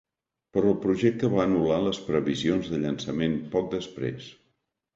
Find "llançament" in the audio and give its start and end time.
2.87-3.39